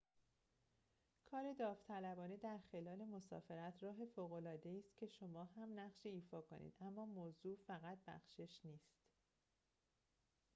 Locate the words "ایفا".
6.09-6.41